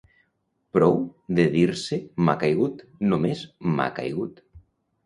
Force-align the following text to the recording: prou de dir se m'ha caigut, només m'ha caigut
prou 0.77 0.95
de 1.39 1.45
dir 1.57 1.67
se 1.83 2.01
m'ha 2.25 2.37
caigut, 2.45 2.85
només 3.13 3.47
m'ha 3.77 3.93
caigut 4.01 4.45